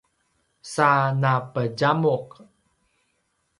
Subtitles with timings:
[0.73, 0.89] sa
[1.21, 2.27] napedjamuq